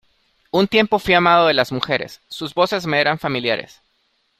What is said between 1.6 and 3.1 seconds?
mujeres, sus voces me